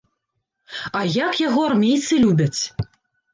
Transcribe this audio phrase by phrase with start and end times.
[0.99, 2.61] А як яго армейцы любяць.